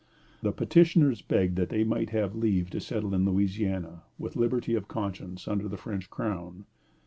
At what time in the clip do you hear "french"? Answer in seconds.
5.77-6.09